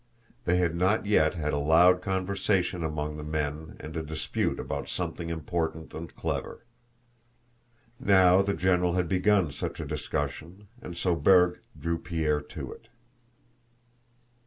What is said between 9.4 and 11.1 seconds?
such a discussion and